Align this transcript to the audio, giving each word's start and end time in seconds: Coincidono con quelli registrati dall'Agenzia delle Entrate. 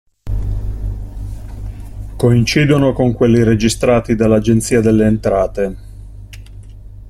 Coincidono 2.15 2.91
con 2.91 3.13
quelli 3.13 3.43
registrati 3.43 4.15
dall'Agenzia 4.15 4.81
delle 4.81 5.05
Entrate. 5.05 5.77